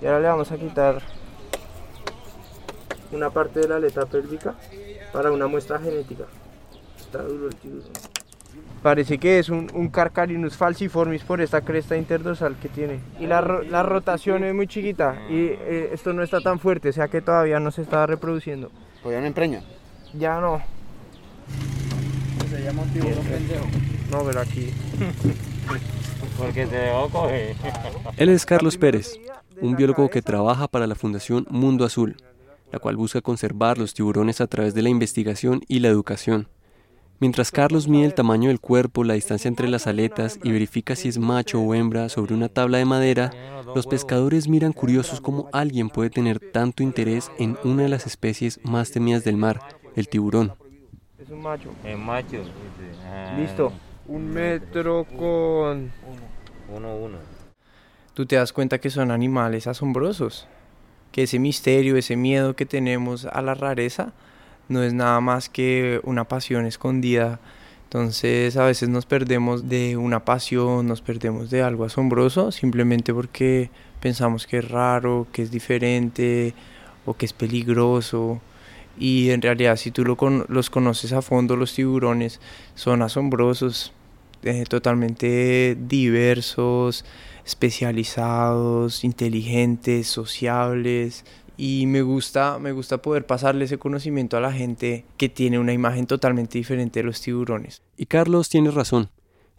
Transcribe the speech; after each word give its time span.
Y 0.00 0.06
ahora 0.06 0.18
le 0.20 0.26
vamos 0.28 0.50
a 0.50 0.56
quitar 0.56 1.00
una 3.12 3.30
parte 3.30 3.60
de 3.60 3.68
la 3.68 3.76
aleta 3.76 4.06
pélvica 4.06 4.54
para 5.12 5.30
una 5.30 5.46
muestra 5.46 5.78
genética. 5.78 6.24
Está 6.98 7.22
duro 7.22 7.46
el 7.46 7.54
tiburón. 7.54 7.86
Parece 8.82 9.18
que 9.18 9.38
es 9.38 9.48
un, 9.48 9.70
un 9.74 9.88
Carcarinus 9.88 10.56
falciformis 10.56 11.22
por 11.22 11.40
esta 11.40 11.60
cresta 11.60 11.96
interdorsal 11.96 12.56
que 12.60 12.68
tiene. 12.68 12.98
Y 13.20 13.26
la, 13.26 13.40
ro- 13.40 13.62
la 13.62 13.84
rotación 13.84 14.42
es 14.42 14.52
muy 14.52 14.66
chiquita 14.66 15.16
y 15.30 15.46
eh, 15.46 15.90
esto 15.92 16.12
no 16.12 16.22
está 16.24 16.40
tan 16.40 16.58
fuerte, 16.58 16.88
o 16.88 16.92
sea 16.92 17.06
que 17.08 17.20
todavía 17.20 17.60
no 17.60 17.70
se 17.70 17.82
está 17.82 18.04
reproduciendo. 18.06 18.70
Todavía 19.02 19.20
no 19.20 19.26
empreña. 19.26 19.62
Ya 20.14 20.40
no, 20.40 20.60
Se 22.50 22.62
llama 22.62 22.82
un 22.82 22.90
tiburón 22.92 23.24
pendejo. 23.24 23.64
no, 24.10 24.24
pero 24.24 24.40
aquí. 24.40 24.72
Porque 26.38 26.66
te 26.66 26.76
dejó 26.76 27.08
coger. 27.10 27.56
Él 28.16 28.28
es 28.28 28.46
Carlos 28.46 28.76
Pérez, 28.78 29.18
un 29.60 29.76
biólogo 29.76 30.08
que 30.08 30.22
trabaja 30.22 30.68
para 30.68 30.86
la 30.86 30.94
Fundación 30.94 31.46
Mundo 31.50 31.84
Azul, 31.84 32.16
la 32.72 32.78
cual 32.78 32.96
busca 32.96 33.20
conservar 33.20 33.78
los 33.78 33.94
tiburones 33.94 34.40
a 34.40 34.46
través 34.46 34.74
de 34.74 34.82
la 34.82 34.88
investigación 34.88 35.62
y 35.68 35.80
la 35.80 35.88
educación. 35.88 36.48
Mientras 37.20 37.50
Carlos 37.50 37.88
mide 37.88 38.06
el 38.06 38.14
tamaño 38.14 38.48
del 38.48 38.60
cuerpo, 38.60 39.02
la 39.02 39.14
distancia 39.14 39.48
entre 39.48 39.68
las 39.68 39.88
aletas 39.88 40.38
y 40.44 40.52
verifica 40.52 40.94
si 40.94 41.08
es 41.08 41.18
macho 41.18 41.60
o 41.60 41.74
hembra 41.74 42.08
sobre 42.08 42.32
una 42.32 42.48
tabla 42.48 42.78
de 42.78 42.84
madera, 42.84 43.32
los 43.74 43.88
pescadores 43.88 44.46
miran 44.46 44.72
curiosos 44.72 45.20
cómo 45.20 45.48
alguien 45.52 45.90
puede 45.90 46.10
tener 46.10 46.38
tanto 46.38 46.84
interés 46.84 47.32
en 47.38 47.58
una 47.64 47.82
de 47.82 47.88
las 47.88 48.06
especies 48.06 48.60
más 48.62 48.92
temidas 48.92 49.24
del 49.24 49.36
mar, 49.36 49.60
el 49.96 50.08
tiburón. 50.08 50.52
Es 51.18 51.28
un 51.30 51.42
macho. 51.42 51.70
Es 51.84 51.98
macho. 51.98 52.38
dice. 52.38 52.98
Ah. 53.04 53.34
Listo. 53.36 53.72
Un 54.06 54.30
metro 54.30 55.04
con... 55.04 55.90
Uno, 56.74 56.96
uno. 56.96 57.37
Tú 58.18 58.26
te 58.26 58.34
das 58.34 58.52
cuenta 58.52 58.80
que 58.80 58.90
son 58.90 59.12
animales 59.12 59.68
asombrosos. 59.68 60.48
Que 61.12 61.22
ese 61.22 61.38
misterio, 61.38 61.96
ese 61.96 62.16
miedo 62.16 62.56
que 62.56 62.66
tenemos 62.66 63.26
a 63.26 63.42
la 63.42 63.54
rareza 63.54 64.12
no 64.68 64.82
es 64.82 64.92
nada 64.92 65.20
más 65.20 65.48
que 65.48 66.00
una 66.02 66.24
pasión 66.24 66.66
escondida. 66.66 67.38
Entonces 67.84 68.56
a 68.56 68.64
veces 68.64 68.88
nos 68.88 69.06
perdemos 69.06 69.68
de 69.68 69.96
una 69.96 70.24
pasión, 70.24 70.88
nos 70.88 71.00
perdemos 71.00 71.48
de 71.50 71.62
algo 71.62 71.84
asombroso 71.84 72.50
simplemente 72.50 73.14
porque 73.14 73.70
pensamos 74.00 74.48
que 74.48 74.58
es 74.58 74.68
raro, 74.68 75.28
que 75.32 75.42
es 75.42 75.52
diferente 75.52 76.54
o 77.06 77.14
que 77.14 77.24
es 77.24 77.32
peligroso. 77.32 78.40
Y 78.98 79.30
en 79.30 79.42
realidad 79.42 79.76
si 79.76 79.92
tú 79.92 80.04
lo 80.04 80.16
con- 80.16 80.44
los 80.48 80.70
conoces 80.70 81.12
a 81.12 81.22
fondo, 81.22 81.54
los 81.54 81.72
tiburones 81.72 82.40
son 82.74 83.00
asombrosos, 83.02 83.92
eh, 84.42 84.64
totalmente 84.68 85.76
diversos, 85.78 87.04
especializados, 87.44 89.04
inteligentes, 89.04 90.06
sociables. 90.06 91.24
Y 91.56 91.86
me 91.86 92.02
gusta, 92.02 92.58
me 92.58 92.72
gusta 92.72 93.02
poder 93.02 93.26
pasarle 93.26 93.64
ese 93.64 93.78
conocimiento 93.78 94.36
a 94.36 94.40
la 94.40 94.52
gente 94.52 95.04
que 95.16 95.28
tiene 95.28 95.58
una 95.58 95.72
imagen 95.72 96.06
totalmente 96.06 96.58
diferente 96.58 97.00
de 97.00 97.04
los 97.04 97.20
tiburones. 97.20 97.82
Y 97.96 98.06
Carlos 98.06 98.48
tiene 98.48 98.70
razón. 98.70 99.10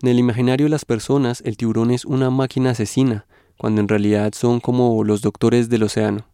En 0.01 0.07
el 0.07 0.19
imaginario 0.19 0.67
de 0.67 0.69
las 0.69 0.85
personas, 0.85 1.41
el 1.45 1.57
tiburón 1.57 1.91
es 1.91 2.05
una 2.05 2.29
máquina 2.29 2.69
asesina, 2.69 3.25
cuando 3.57 3.81
en 3.81 3.89
realidad 3.89 4.31
son 4.33 4.61
como 4.61 5.03
los 5.03 5.21
doctores 5.21 5.67
del 5.67 5.83
océano. 5.83 6.25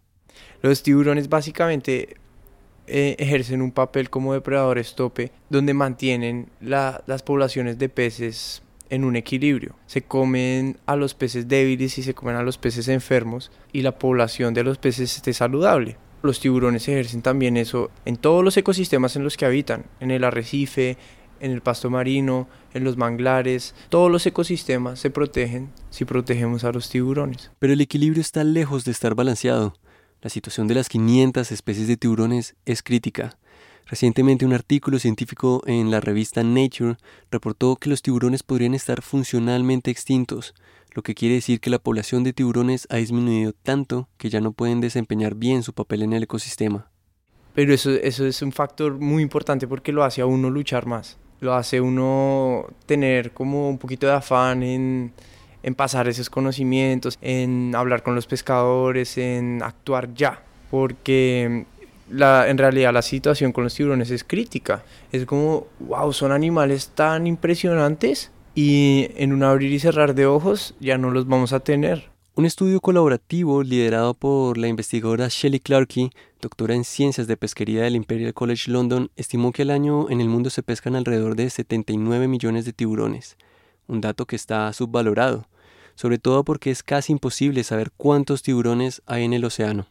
Los 0.61 0.83
tiburones 0.83 1.29
básicamente 1.29 2.17
eh, 2.87 3.15
ejercen 3.19 3.61
un 3.61 3.71
papel 3.71 4.09
como 4.09 4.33
depredadores 4.33 4.95
tope, 4.95 5.31
donde 5.49 5.73
mantienen 5.73 6.49
la- 6.61 7.03
las 7.07 7.23
poblaciones 7.23 7.77
de 7.79 7.89
peces 7.89 8.61
en 8.89 9.03
un 9.03 9.15
equilibrio. 9.15 9.75
Se 9.87 10.03
comen 10.03 10.77
a 10.85 10.95
los 10.95 11.15
peces 11.15 11.47
débiles 11.47 11.97
y 11.97 12.03
se 12.03 12.13
comen 12.13 12.35
a 12.35 12.43
los 12.43 12.57
peces 12.57 12.87
enfermos 12.87 13.51
y 13.73 13.81
la 13.81 13.97
población 13.97 14.53
de 14.53 14.63
los 14.63 14.77
peces 14.77 15.15
esté 15.15 15.33
saludable. 15.33 15.97
Los 16.21 16.39
tiburones 16.39 16.87
ejercen 16.87 17.21
también 17.21 17.57
eso 17.57 17.89
en 18.05 18.17
todos 18.17 18.43
los 18.43 18.57
ecosistemas 18.57 19.15
en 19.15 19.23
los 19.23 19.37
que 19.37 19.45
habitan, 19.45 19.85
en 19.99 20.11
el 20.11 20.23
arrecife, 20.23 20.97
en 21.39 21.51
el 21.51 21.61
pasto 21.61 21.89
marino, 21.89 22.47
en 22.73 22.83
los 22.83 22.95
manglares. 22.97 23.75
Todos 23.89 24.11
los 24.11 24.25
ecosistemas 24.25 24.99
se 24.99 25.09
protegen 25.09 25.69
si 25.89 26.05
protegemos 26.05 26.63
a 26.63 26.71
los 26.71 26.89
tiburones. 26.89 27.51
Pero 27.59 27.73
el 27.73 27.81
equilibrio 27.81 28.21
está 28.21 28.43
lejos 28.43 28.85
de 28.85 28.91
estar 28.91 29.15
balanceado. 29.15 29.75
La 30.21 30.29
situación 30.29 30.67
de 30.67 30.75
las 30.75 30.89
500 30.89 31.51
especies 31.51 31.87
de 31.87 31.97
tiburones 31.97 32.55
es 32.65 32.81
crítica. 32.81 33.37
Recientemente 33.85 34.45
un 34.45 34.53
artículo 34.53 34.97
científico 34.97 35.61
en 35.67 35.91
la 35.91 36.01
revista 36.01 36.43
Nature 36.43 36.97
reportó 37.29 37.75
que 37.75 37.89
los 37.89 38.01
tiburones 38.01 38.41
podrían 38.41 38.73
estar 38.73 39.03
funcionalmente 39.03 39.91
extintos, 39.91 40.55
lo 40.95 41.03
que 41.03 41.13
quiere 41.13 41.35
decir 41.35 41.59
que 41.59 41.69
la 41.69 41.77
población 41.77 42.23
de 42.23 42.33
tiburones 42.33 42.87
ha 42.89 42.95
disminuido 42.95 43.53
tanto 43.53 44.09
que 44.17 44.29
ya 44.29 44.41
no 44.41 44.53
pueden 44.53 44.81
desempeñar 44.81 45.35
bien 45.35 45.61
su 45.61 45.73
papel 45.73 46.01
en 46.01 46.13
el 46.13 46.23
ecosistema. 46.23 46.89
Pero 47.53 47.73
eso, 47.73 47.91
eso 47.91 48.25
es 48.25 48.41
un 48.41 48.51
factor 48.51 48.97
muy 48.99 49.21
importante 49.21 49.67
porque 49.67 49.91
lo 49.91 50.03
hace 50.03 50.21
a 50.21 50.25
uno 50.25 50.49
luchar 50.49 50.87
más. 50.87 51.17
Lo 51.41 51.53
hace 51.53 51.77
a 51.77 51.83
uno 51.83 52.65
tener 52.85 53.31
como 53.31 53.69
un 53.69 53.77
poquito 53.77 54.07
de 54.07 54.13
afán 54.13 54.63
en, 54.63 55.13
en 55.65 55.73
pasar 55.73 56.07
esos 56.07 56.29
conocimientos, 56.29 57.17
en 57.23 57.73
hablar 57.75 58.03
con 58.03 58.13
los 58.13 58.27
pescadores, 58.27 59.17
en 59.17 59.63
actuar 59.63 60.13
ya. 60.13 60.43
Porque 60.69 61.65
la, 62.07 62.47
en 62.47 62.59
realidad 62.59 62.93
la 62.93 63.01
situación 63.01 63.51
con 63.51 63.63
los 63.63 63.73
tiburones 63.73 64.11
es 64.11 64.23
crítica. 64.23 64.83
Es 65.11 65.25
como, 65.25 65.65
wow, 65.79 66.13
son 66.13 66.31
animales 66.31 66.91
tan 66.93 67.25
impresionantes 67.25 68.31
y 68.53 69.07
en 69.15 69.33
un 69.33 69.41
abrir 69.41 69.71
y 69.71 69.79
cerrar 69.79 70.13
de 70.13 70.27
ojos 70.27 70.75
ya 70.79 70.99
no 70.99 71.09
los 71.09 71.27
vamos 71.27 71.51
a 71.51 71.59
tener. 71.61 72.11
Un 72.35 72.45
estudio 72.45 72.79
colaborativo 72.79 73.63
liderado 73.63 74.13
por 74.13 74.59
la 74.59 74.67
investigadora 74.67 75.29
Shelley 75.31 75.61
Clarkey, 75.61 76.11
doctora 76.41 76.75
en 76.75 76.83
ciencias 76.83 77.25
de 77.25 77.37
pesquería 77.37 77.81
del 77.81 77.95
Imperial 77.95 78.35
College 78.35 78.69
London, 78.69 79.09
estimó 79.15 79.51
que 79.51 79.63
al 79.63 79.71
año 79.71 80.11
en 80.11 80.21
el 80.21 80.29
mundo 80.29 80.51
se 80.51 80.61
pescan 80.61 80.95
alrededor 80.95 81.35
de 81.35 81.49
79 81.49 82.27
millones 82.27 82.65
de 82.65 82.73
tiburones, 82.73 83.35
un 83.87 84.01
dato 84.01 84.25
que 84.25 84.35
está 84.35 84.71
subvalorado, 84.73 85.47
sobre 85.95 86.17
todo 86.19 86.43
porque 86.43 86.71
es 86.71 86.83
casi 86.83 87.13
imposible 87.13 87.63
saber 87.63 87.91
cuántos 87.95 88.43
tiburones 88.43 89.01
hay 89.05 89.23
en 89.23 89.33
el 89.33 89.45
océano. 89.45 89.87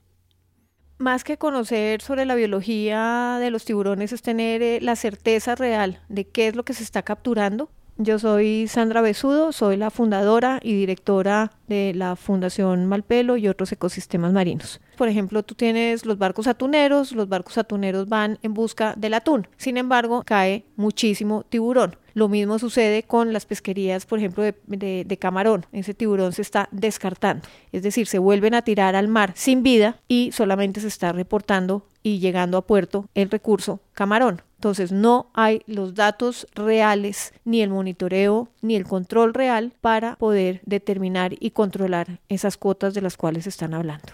Más 0.99 1.25
que 1.25 1.39
conocer 1.39 2.01
sobre 2.01 2.25
la 2.25 2.37
biología 2.37 3.39
de 3.41 3.51
los 3.51 3.65
tiburones 3.65 4.13
es 4.13 4.23
tener 4.23 4.63
eh, 4.63 4.79
la 4.81 4.95
certeza 4.95 5.55
real 5.57 6.01
de 6.09 6.29
qué 6.29 6.49
es 6.49 6.55
lo 6.55 6.65
que 6.65 6.73
se 6.73 6.85
está 6.85 7.03
capturando. 7.03 7.69
Yo 7.97 8.19
soy 8.19 8.67
Sandra 8.67 9.03
Besudo, 9.03 9.53
soy 9.53 9.77
la 9.77 9.89
fundadora 9.89 10.59
y 10.61 10.75
directora 10.75 11.53
de 11.69 11.93
la 11.95 12.17
Fundación 12.17 12.87
Malpelo 12.87 13.37
y 13.37 13.47
otros 13.47 13.71
ecosistemas 13.71 14.33
marinos. 14.33 14.81
Por 14.97 15.09
ejemplo, 15.09 15.45
tú 15.45 15.55
tienes 15.55 16.05
los 16.05 16.19
barcos 16.19 16.49
atuneros, 16.49 17.13
los 17.13 17.29
barcos 17.29 17.57
atuneros 17.57 18.09
van 18.09 18.39
en 18.43 18.53
busca 18.53 18.95
del 18.97 19.15
atún. 19.15 19.47
Sin 19.59 19.77
embargo, 19.77 20.25
cae 20.27 20.65
muchísimo 20.75 21.45
tiburón. 21.49 21.97
Lo 22.15 22.29
mismo 22.29 22.59
sucede 22.59 23.05
con 23.05 23.33
las 23.33 23.47
pesquerías, 23.47 24.07
por 24.07 24.19
ejemplo, 24.19 24.43
de, 24.43 25.05
de- 25.07 25.17
camarón. 25.17 25.65
Ese 25.71 25.95
tiburón 25.95 26.33
se 26.33 26.43
está 26.43 26.69
descartando. 26.73 27.47
Es 27.71 27.85
decir, 27.85 28.09
se 28.09 28.19
vuelven 28.19 28.55
a 28.55 28.63
tirar 28.63 28.97
al 28.97 29.07
mar 29.07 29.33
sin 29.37 29.63
vida 29.63 30.01
y 30.09 30.31
solamente 30.33 30.81
se 30.81 30.89
está 30.89 31.13
reportando 31.13 31.87
y 32.05 32.21
llegando 32.21 32.59
a 32.59 32.67
puerto 32.67 33.09
el 33.17 33.31
recurso 33.31 33.81
camarón. 33.95 34.43
Entonces 34.57 34.93
no 34.93 35.31
hay 35.35 35.63
los 35.67 35.95
datos 35.95 36.47
reales, 36.55 37.35
ni 37.45 37.63
el 37.63 37.71
monitoreo, 37.71 38.49
ni 38.63 38.77
el 38.77 38.85
control 38.85 39.35
real 39.35 39.73
para 39.81 40.15
poder 40.17 40.61
determinar 40.65 41.35
y 41.41 41.51
controlar 41.51 42.21
esas 42.29 42.57
cuotas 42.57 42.95
de 42.95 43.01
las 43.01 43.17
cuales 43.17 43.47
están 43.47 43.75
hablando. 43.75 44.13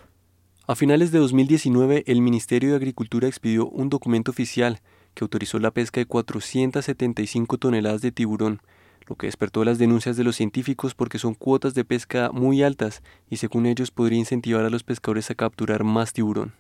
A 0.67 0.77
finales 0.77 1.11
de 1.11 1.19
2019, 1.19 2.05
el 2.07 2.23
Ministerio 2.23 2.71
de 2.71 2.77
Agricultura 2.77 3.27
expidió 3.27 3.69
un 3.69 3.91
documento 3.91 4.31
oficial 4.31 4.81
que 5.15 5.25
autorizó 5.25 5.59
la 5.59 5.73
pesca 5.73 6.01
de 6.01 6.07
475 6.07 7.59
toneladas 7.59 8.03
de 8.03 8.13
tiburón, 8.13 8.61
lo 9.09 9.17
que 9.17 9.27
despertó 9.27 9.65
las 9.65 9.79
denuncias 9.79 10.17
de 10.17 10.23
los 10.23 10.37
científicos 10.37 10.95
porque 10.95 11.19
son 11.19 11.35
cuotas 11.35 11.75
de 11.75 11.85
pesca 11.85 12.31
muy 12.33 12.63
altas 12.63 13.03
y 13.29 13.39
según 13.39 13.67
ellos 13.67 13.91
podría 13.91 14.21
incentivar 14.21 14.65
a 14.65 14.71
los 14.71 14.85
pescadores 14.85 15.29
a 15.33 15.35
capturar 15.35 15.83
más 15.83 16.13
tiburón. 16.13 16.53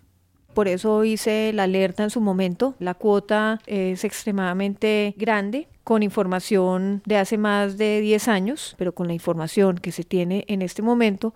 Por 0.54 0.68
eso 0.68 1.04
hice 1.04 1.52
la 1.52 1.64
alerta 1.64 2.02
en 2.02 2.10
su 2.10 2.20
momento. 2.20 2.74
La 2.78 2.94
cuota 2.94 3.60
es 3.66 4.04
extremadamente 4.04 5.14
grande, 5.16 5.68
con 5.84 6.02
información 6.02 7.02
de 7.06 7.16
hace 7.16 7.38
más 7.38 7.78
de 7.78 8.00
10 8.00 8.28
años, 8.28 8.74
pero 8.78 8.94
con 8.94 9.06
la 9.06 9.14
información 9.14 9.78
que 9.78 9.92
se 9.92 10.04
tiene 10.04 10.44
en 10.48 10.62
este 10.62 10.82
momento, 10.82 11.34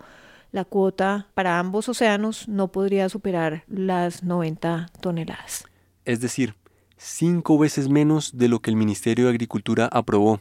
la 0.51 0.63
cuota 0.63 1.27
para 1.33 1.59
ambos 1.59 1.89
océanos 1.89 2.47
no 2.47 2.71
podría 2.71 3.09
superar 3.09 3.63
las 3.67 4.23
90 4.23 4.87
toneladas. 5.01 5.65
Es 6.05 6.21
decir, 6.21 6.55
cinco 6.97 7.57
veces 7.57 7.89
menos 7.89 8.37
de 8.37 8.47
lo 8.47 8.61
que 8.61 8.69
el 8.69 8.75
Ministerio 8.75 9.25
de 9.25 9.31
Agricultura 9.31 9.89
aprobó. 9.91 10.39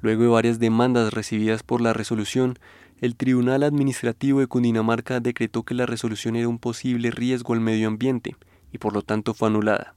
Luego 0.00 0.22
de 0.22 0.28
varias 0.28 0.58
demandas 0.58 1.12
recibidas 1.12 1.62
por 1.62 1.80
la 1.80 1.92
resolución, 1.92 2.58
el 3.02 3.16
Tribunal 3.16 3.64
Administrativo 3.64 4.38
de 4.38 4.46
Cundinamarca 4.46 5.18
decretó 5.18 5.64
que 5.64 5.74
la 5.74 5.86
resolución 5.86 6.36
era 6.36 6.46
un 6.46 6.60
posible 6.60 7.10
riesgo 7.10 7.52
al 7.52 7.58
medio 7.58 7.88
ambiente 7.88 8.36
y 8.70 8.78
por 8.78 8.94
lo 8.94 9.02
tanto 9.02 9.34
fue 9.34 9.48
anulada, 9.48 9.96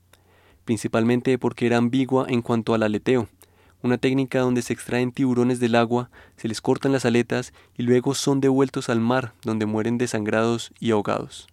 principalmente 0.66 1.38
porque 1.38 1.68
era 1.68 1.78
ambigua 1.78 2.26
en 2.28 2.42
cuanto 2.42 2.74
al 2.74 2.82
aleteo, 2.82 3.28
una 3.84 4.00
técnica 4.00 4.40
donde 4.40 4.64
se 4.64 4.74
extraen 4.74 5.12
tiburones 5.12 5.60
del 5.60 5.76
agua, 5.76 6.10
se 6.36 6.48
les 6.48 6.62
cortan 6.62 6.94
las 6.94 7.06
aletas 7.06 7.54
y 7.78 7.84
luego 7.84 8.16
son 8.16 8.42
devueltos 8.42 8.90
al 8.90 9.02
mar, 9.02 9.34
donde 9.44 9.68
mueren 9.68 10.00
desangrados 10.00 10.72
y 10.80 10.90
ahogados. 10.90 11.46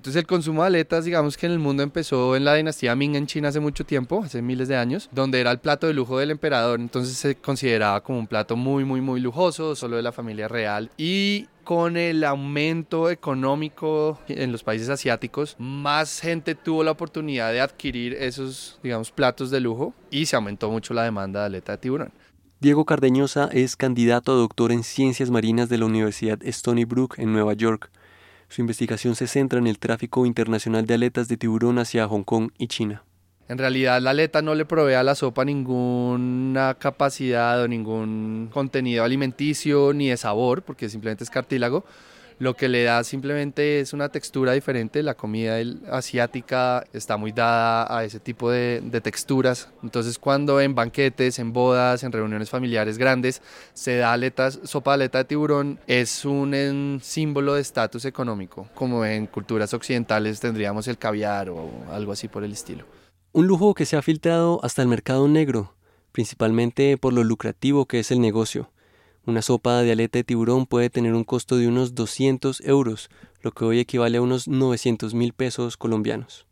Entonces 0.00 0.20
el 0.20 0.26
consumo 0.26 0.62
de 0.62 0.68
aletas, 0.68 1.04
digamos 1.04 1.36
que 1.36 1.44
en 1.44 1.52
el 1.52 1.58
mundo 1.58 1.82
empezó 1.82 2.34
en 2.34 2.46
la 2.46 2.54
dinastía 2.54 2.96
Ming 2.96 3.16
en 3.16 3.26
China 3.26 3.48
hace 3.48 3.60
mucho 3.60 3.84
tiempo, 3.84 4.22
hace 4.24 4.40
miles 4.40 4.66
de 4.66 4.74
años, 4.74 5.10
donde 5.12 5.42
era 5.42 5.50
el 5.50 5.58
plato 5.58 5.86
de 5.86 5.92
lujo 5.92 6.16
del 6.16 6.30
emperador, 6.30 6.80
entonces 6.80 7.18
se 7.18 7.34
consideraba 7.34 8.02
como 8.02 8.18
un 8.18 8.26
plato 8.26 8.56
muy, 8.56 8.86
muy, 8.86 9.02
muy 9.02 9.20
lujoso, 9.20 9.76
solo 9.76 9.96
de 9.96 10.02
la 10.02 10.10
familia 10.10 10.48
real. 10.48 10.90
Y 10.96 11.48
con 11.64 11.98
el 11.98 12.24
aumento 12.24 13.10
económico 13.10 14.18
en 14.26 14.52
los 14.52 14.62
países 14.62 14.88
asiáticos, 14.88 15.54
más 15.58 16.20
gente 16.20 16.54
tuvo 16.54 16.82
la 16.82 16.92
oportunidad 16.92 17.52
de 17.52 17.60
adquirir 17.60 18.14
esos, 18.14 18.80
digamos, 18.82 19.10
platos 19.10 19.50
de 19.50 19.60
lujo 19.60 19.92
y 20.10 20.24
se 20.24 20.34
aumentó 20.34 20.70
mucho 20.70 20.94
la 20.94 21.02
demanda 21.02 21.40
de 21.40 21.46
aleta 21.46 21.72
de 21.72 21.78
tiburón. 21.78 22.12
Diego 22.58 22.86
Cardeñosa 22.86 23.50
es 23.52 23.76
candidato 23.76 24.32
a 24.32 24.36
doctor 24.36 24.72
en 24.72 24.82
ciencias 24.82 25.30
marinas 25.30 25.68
de 25.68 25.76
la 25.76 25.84
Universidad 25.84 26.38
Stony 26.42 26.86
Brook 26.86 27.16
en 27.18 27.34
Nueva 27.34 27.52
York. 27.52 27.90
Su 28.50 28.62
investigación 28.62 29.14
se 29.14 29.28
centra 29.28 29.60
en 29.60 29.68
el 29.68 29.78
tráfico 29.78 30.26
internacional 30.26 30.84
de 30.84 30.94
aletas 30.94 31.28
de 31.28 31.36
tiburón 31.36 31.78
hacia 31.78 32.08
Hong 32.08 32.24
Kong 32.24 32.50
y 32.58 32.66
China. 32.66 33.04
En 33.48 33.58
realidad 33.58 34.02
la 34.02 34.10
aleta 34.10 34.42
no 34.42 34.56
le 34.56 34.64
provee 34.64 34.94
a 34.94 35.04
la 35.04 35.14
sopa 35.14 35.44
ninguna 35.44 36.74
capacidad 36.74 37.62
o 37.62 37.68
ningún 37.68 38.50
contenido 38.52 39.04
alimenticio 39.04 39.92
ni 39.92 40.08
de 40.08 40.16
sabor, 40.16 40.62
porque 40.62 40.88
simplemente 40.88 41.22
es 41.22 41.30
cartílago, 41.30 41.84
lo 42.40 42.56
que 42.56 42.68
le 42.68 42.84
da 42.84 43.04
simplemente 43.04 43.80
es 43.80 43.92
una 43.92 44.08
textura 44.08 44.52
diferente. 44.52 45.02
La 45.02 45.14
comida 45.14 45.58
asiática 45.92 46.84
está 46.94 47.18
muy 47.18 47.32
dada 47.32 47.94
a 47.94 48.02
ese 48.02 48.18
tipo 48.18 48.50
de, 48.50 48.80
texturas. 49.02 49.68
Entonces 49.82 50.18
cuando 50.18 50.58
en 50.60 50.74
banquetes, 50.74 51.38
en 51.38 51.52
bodas, 51.52 52.02
en 52.02 52.12
reuniones 52.12 52.48
familiares 52.48 52.96
grandes 52.96 53.42
se 53.74 53.98
da 53.98 54.14
aletas, 54.14 54.58
sopa 54.64 54.92
de 54.92 54.94
aleta 54.94 55.18
de 55.18 55.24
tiburón, 55.26 55.78
es 55.86 56.24
un 56.24 56.98
símbolo 57.02 57.54
de 57.54 57.60
estatus 57.60 58.06
económico, 58.06 58.68
como 58.74 59.04
en 59.04 59.26
culturas 59.26 59.74
occidentales 59.74 60.40
tendríamos 60.40 60.88
el 60.88 60.96
caviar 60.96 61.50
o 61.50 61.70
algo 61.92 62.12
así 62.12 62.26
por 62.26 62.42
el 62.42 62.52
estilo. 62.52 62.86
Un 63.32 63.46
lujo 63.46 63.74
que 63.74 63.84
se 63.84 63.98
ha 63.98 64.02
filtrado 64.02 64.60
hasta 64.62 64.80
el 64.80 64.88
mercado 64.88 65.28
negro, 65.28 65.74
principalmente 66.10 66.96
por 66.96 67.12
lo 67.12 67.22
lucrativo 67.22 67.84
que 67.84 67.98
es 67.98 68.10
el 68.10 68.20
negocio. 68.22 68.70
Una 69.26 69.42
sopa 69.42 69.82
de 69.82 69.92
aleta 69.92 70.18
de 70.18 70.24
tiburón 70.24 70.66
puede 70.66 70.90
tener 70.90 71.14
un 71.14 71.24
costo 71.24 71.56
de 71.56 71.68
unos 71.68 71.94
200 71.94 72.60
euros, 72.62 73.10
lo 73.42 73.52
que 73.52 73.64
hoy 73.64 73.78
equivale 73.78 74.18
a 74.18 74.22
unos 74.22 74.48
900 74.48 75.14
mil 75.14 75.32
pesos 75.32 75.76
colombianos. 75.76 76.46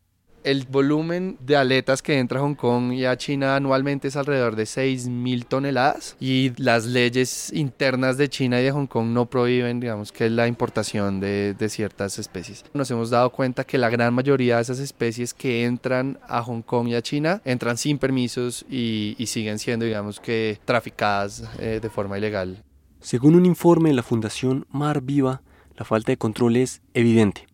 El 0.44 0.67
volumen 0.67 1.37
de 1.40 1.56
aletas 1.56 2.00
que 2.00 2.19
entra 2.19 2.38
a 2.38 2.43
Hong 2.43 2.55
Kong 2.55 2.93
y 2.93 3.05
a 3.05 3.17
China 3.17 3.56
anualmente 3.56 4.08
es 4.08 4.17
alrededor 4.17 4.56
de 4.56 4.67
6 4.67 5.08
mil 5.08 5.46
toneladas 5.46 6.17
y 6.20 6.52
las 6.56 6.87
leyes 6.87 7.52
internas 7.52 8.17
de 8.17 8.29
China 8.29 8.61
y 8.61 8.64
de 8.64 8.70
Hong 8.70 8.87
Kong 8.87 9.08
no 9.08 9.26
prohíben, 9.26 9.81
digamos, 9.81 10.12
que 10.12 10.31
la 10.31 10.46
importación 10.46 11.20
de, 11.20 11.56
ciertas 11.69 12.19
especies. 12.19 12.64
Nos 12.73 12.90
hemos 12.90 13.11
dado 13.11 13.31
cuenta 13.31 13.64
que 13.64 13.76
la 13.76 13.90
gran 13.90 14.14
mayoría 14.14 14.56
de 14.56 14.62
esas 14.62 14.79
especies 14.79 15.35
que 15.35 15.64
entran 15.64 16.19
a 16.26 16.43
Hong 16.43 16.62
Kong 16.62 16.88
y 16.88 16.94
a 16.94 17.02
China 17.02 17.43
entran 17.44 17.76
sin 17.76 17.99
permisos 17.99 18.64
y, 18.70 19.17
siguen 19.26 19.58
siendo, 19.58 19.85
digamos, 19.85 20.20
que 20.20 20.58
traficadas 20.64 21.44
eh, 21.58 21.81
de 21.82 21.90
forma 21.90 22.17
ilegal. 22.17 22.62
Según 23.00 23.35
un 23.35 23.44
informe 23.44 23.90
de 23.90 23.96
la 23.96 24.02
Fundación 24.02 24.67
Mar 24.70 25.02
Viva, 25.02 25.43
la 25.76 25.85
falta 25.85 26.12
de 26.12 26.17
control 26.17 26.56
es 26.56 26.81
evidente 26.94 27.48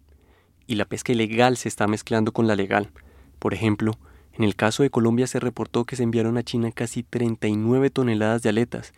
y 0.67 0.77
la 0.77 0.85
pesca 0.85 1.13
ilegal 1.13 1.57
se 1.57 1.69
está 1.69 1.87
mezclando 1.87 2.33
con 2.33 2.47
la 2.47 2.57
legal. 2.57 2.91
Por 3.39 3.55
ejemplo, 3.55 3.99
en 4.33 4.45
el 4.45 4.57
caso 4.57 4.83
de 4.83 4.91
Colombia 4.91 5.27
se 5.27 5.41
reportó 5.41 5.85
que 5.85 5.97
se 5.97 6.03
enviaron 6.03 6.37
a 6.37 6.43
China 6.43 6.73
casi 6.73 7.03
39 7.03 7.91
toneladas 7.91 8.43
de 8.43 8.49
aletas 8.49 8.93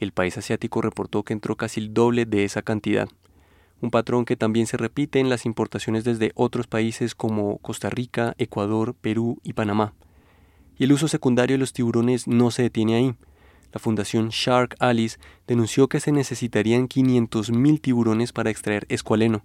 y 0.00 0.04
el 0.04 0.12
país 0.12 0.36
asiático 0.36 0.82
reportó 0.82 1.22
que 1.22 1.32
entró 1.32 1.56
casi 1.56 1.80
el 1.80 1.94
doble 1.94 2.24
de 2.24 2.44
esa 2.44 2.62
cantidad. 2.62 3.08
Un 3.80 3.90
patrón 3.90 4.24
que 4.24 4.36
también 4.36 4.66
se 4.66 4.76
repite 4.76 5.20
en 5.20 5.28
las 5.28 5.46
importaciones 5.46 6.04
desde 6.04 6.32
otros 6.34 6.66
países 6.66 7.14
como 7.14 7.58
Costa 7.58 7.88
Rica, 7.88 8.34
Ecuador, 8.38 8.94
Perú 8.94 9.38
y 9.42 9.52
Panamá. 9.52 9.94
Y 10.76 10.84
el 10.84 10.92
uso 10.92 11.08
secundario 11.08 11.54
de 11.54 11.58
los 11.60 11.72
tiburones 11.72 12.26
no 12.26 12.50
se 12.50 12.62
detiene 12.62 12.96
ahí. 12.96 13.14
La 13.72 13.78
Fundación 13.78 14.30
Shark 14.30 14.74
Alice 14.80 15.18
denunció 15.46 15.88
que 15.88 16.00
se 16.00 16.10
necesitarían 16.10 16.88
500.000 16.88 17.80
tiburones 17.80 18.32
para 18.32 18.50
extraer 18.50 18.84
escualeno, 18.88 19.44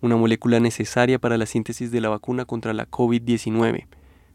una 0.00 0.16
molécula 0.16 0.60
necesaria 0.60 1.18
para 1.18 1.38
la 1.38 1.46
síntesis 1.46 1.90
de 1.90 2.00
la 2.00 2.08
vacuna 2.08 2.44
contra 2.44 2.72
la 2.72 2.88
COVID-19. 2.90 3.86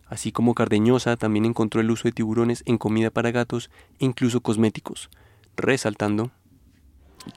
Así 0.08 0.32
como 0.32 0.54
Cardeñosa 0.54 1.16
también 1.18 1.46
encontró 1.46 1.80
el 1.82 1.92
uso 1.92 2.08
de 2.08 2.12
tiburones 2.12 2.64
en 2.66 2.78
comida 2.78 3.12
para 3.12 3.32
gatos 3.32 3.70
e 4.00 4.06
incluso 4.06 4.42
cosméticos, 4.42 5.10
resaltando 5.56 6.32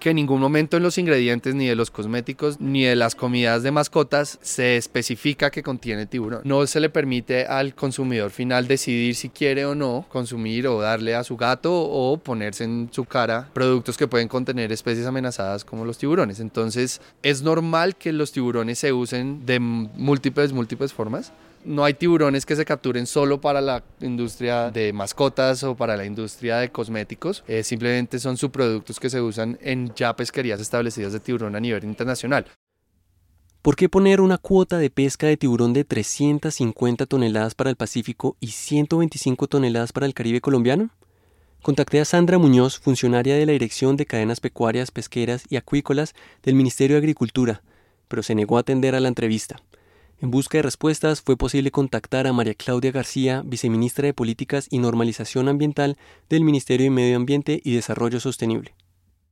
que 0.01 0.11
en 0.11 0.17
ningún 0.17 0.41
momento 0.41 0.77
en 0.77 0.83
los 0.83 0.99
ingredientes 0.99 1.55
ni 1.55 1.67
de 1.67 1.75
los 1.75 1.91
cosméticos 1.91 2.61
ni 2.61 2.85
de 2.85 2.97
las 2.97 3.15
comidas 3.15 3.63
de 3.63 3.71
mascotas 3.71 4.39
se 4.43 4.77
especifica 4.77 5.51
que 5.51 5.63
contiene 5.63 6.07
tiburón. 6.07 6.43
No 6.45 6.67
se 6.67 6.81
le 6.81 6.91
permite 6.91 7.47
al 7.47 7.75
consumidor 7.75 8.31
final 8.31 8.67
decidir 8.67 9.15
si 9.15 9.29
quiere 9.29 9.65
o 9.67 9.75
no 9.75 10.07
consumir 10.09 10.67
o 10.67 10.81
darle 10.81 11.15
a 11.15 11.25
su 11.25 11.37
gato 11.37 11.73
o 11.75 12.17
ponerse 12.19 12.65
en 12.65 12.89
su 12.93 13.05
cara 13.05 13.51
productos 13.53 13.97
que 13.97 14.09
pueden 14.09 14.29
contener 14.29 14.73
especies 14.73 15.07
amenazadas 15.07 15.65
como 15.65 15.85
los 15.85 15.99
tiburones. 15.99 16.41
Entonces 16.41 17.01
es 17.23 17.43
normal 17.43 17.97
que 17.97 18.13
los 18.13 18.33
tiburones 18.33 18.79
se 18.79 18.93
usen 18.93 19.45
de 19.47 19.61
múltiples, 19.61 20.53
múltiples 20.53 20.93
formas 20.93 21.33
no 21.64 21.84
hay 21.84 21.94
tiburones 21.94 22.46
que 22.46 22.56
se 22.56 22.64
capturen 22.64 23.06
solo 23.06 23.40
para 23.40 23.61
la 23.61 23.82
industria 24.00 24.70
de 24.70 24.93
mascotas 24.93 25.62
o 25.64 25.76
para 25.76 25.96
la 25.96 26.05
industria 26.05 26.58
de 26.58 26.70
cosméticos, 26.70 27.44
eh, 27.49 27.62
simplemente 27.62 28.19
son 28.19 28.37
subproductos 28.37 29.00
que 29.00 29.11
se 29.11 29.20
usan 29.20 29.58
en 29.61 29.93
ya 29.94 30.14
pesquerías 30.14 30.61
establecidas 30.61 31.12
de 31.12 31.20
tiburón 31.20 31.56
a 31.56 31.61
nivel 31.61 31.84
internacional. 31.84 32.46
¿Por 33.62 33.76
qué 33.76 33.88
poner 33.88 34.20
una 34.20 34.37
cuota 34.37 34.76
de 34.76 34.90
pesca 34.90 35.26
de 35.26 35.38
tiburón 35.38 35.72
de 35.72 35.84
350 35.84 37.06
toneladas 37.06 37.55
para 37.55 37.70
el 37.70 37.76
Pacífico 37.76 38.37
y 38.38 38.49
125 38.49 39.46
toneladas 39.46 39.93
para 39.93 40.05
el 40.05 40.12
Caribe 40.12 40.43
colombiano? 40.43 40.90
Contacté 41.62 41.99
a 41.99 42.05
Sandra 42.05 42.37
Muñoz, 42.37 42.78
funcionaria 42.78 43.37
de 43.37 43.46
la 43.46 43.52
Dirección 43.52 43.96
de 43.96 44.05
Cadenas 44.05 44.40
Pecuarias, 44.40 44.90
Pesqueras 44.90 45.44
y 45.49 45.56
Acuícolas 45.56 46.14
del 46.43 46.56
Ministerio 46.56 46.96
de 46.96 46.99
Agricultura, 46.99 47.62
pero 48.06 48.22
se 48.22 48.34
negó 48.34 48.58
a 48.58 48.61
atender 48.61 48.94
a 48.94 49.00
la 49.00 49.08
entrevista. 49.08 49.56
En 50.22 50.31
busca 50.31 50.58
de 50.58 50.62
respuestas 50.62 51.22
fue 51.22 51.37
posible 51.37 51.72
contactar 51.72 52.26
a 52.26 52.32
María 52.32 52.55
Claudia 52.55 52.93
García, 52.93 53.43
viceministra 53.44 54.06
de 54.06 54.14
Políticas 54.14 54.69
y 54.70 54.78
Normalización 54.78 55.49
Ambiental 55.49 55.99
del 56.31 56.44
Ministerio 56.44 56.84
de 56.84 56.90
Medio 56.90 57.16
Ambiente 57.16 57.61
y 57.64 57.75
Desarrollo 57.75 58.20
Sostenible. 58.20 58.75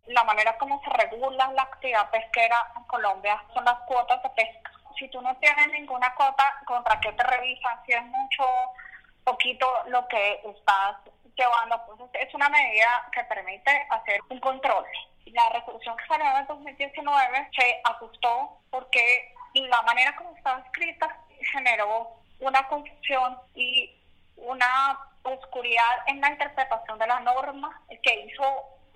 La 0.07 0.25
manera 0.25 0.59
como 0.59 0.83
se 0.83 0.91
regula 0.91 1.53
la 1.53 1.63
actividad 1.63 2.11
pesquera 2.11 2.57
en 2.77 2.83
Colombia 2.85 3.43
son 3.55 3.65
las 3.65 3.79
cuotas 3.87 4.23
de 4.25 4.31
pesca. 4.31 4.73
Si 4.99 5.09
tú 5.09 5.23
no 5.23 5.35
tienes 5.37 5.69
ninguna 5.69 6.13
cuota, 6.15 6.53
¿contra 6.67 7.01
qué 7.01 7.13
te 7.13 7.23
revisan? 7.23 7.79
Si 7.87 7.93
es 7.93 8.05
mucho, 8.05 8.45
poquito 9.25 9.67
lo 9.89 10.07
que 10.09 10.41
estás 10.45 10.97
llevando, 11.37 12.11
es 12.13 12.35
una 12.35 12.49
medida 12.49 13.09
que 13.13 13.23
permite 13.25 13.87
hacer 13.89 14.21
un 14.29 14.41
control. 14.41 14.85
La 15.27 15.49
resolución 15.51 15.97
que 15.97 16.07
salió 16.07 16.27
en 16.27 16.37
el 16.39 16.47
2019 16.47 17.49
se 17.57 17.81
ajustó 17.85 18.59
porque 18.71 19.33
la 19.61 19.83
manera 19.83 20.17
como 20.17 20.35
estaba 20.37 20.61
escrita 20.61 21.09
generó 21.53 22.09
una 22.41 22.67
confusión 22.69 23.37
y 23.55 23.91
una 24.37 24.99
oscuridad 25.23 25.99
en 26.07 26.21
la 26.21 26.31
interpretación 26.31 26.99
de 26.99 27.07
la 27.07 27.21
norma 27.21 27.81
que 28.03 28.27
hizo 28.27 28.43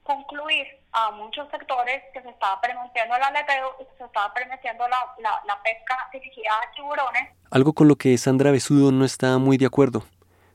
concluir 0.03 0.67
a 0.93 1.11
muchos 1.11 1.49
sectores 1.51 2.03
que 2.13 2.23
se 2.23 2.29
estaba 2.29 2.61
permitiendo 2.61 3.17
el 3.17 3.23
aleteo 3.23 3.77
y 3.81 3.85
que 3.85 3.99
se 3.99 4.05
estaba 4.05 4.33
permitiendo 4.33 4.87
la, 4.89 4.99
la 5.21 5.63
pesca 5.63 5.97
dirigida 6.13 6.51
a 6.51 6.75
tiburones. 6.75 7.31
Algo 7.51 7.73
con 7.73 7.89
lo 7.89 7.97
que 7.97 8.17
Sandra 8.17 8.51
Besudo 8.51 8.93
no 8.93 9.05
está 9.05 9.39
muy 9.39 9.57
de 9.57 9.67
acuerdo. 9.67 10.05